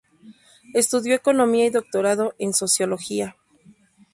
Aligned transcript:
Estudió 0.73 1.13
economía 1.13 1.67
y 1.67 1.69
doctorado 1.69 2.33
en 2.39 2.53
Sociología. 2.55 3.35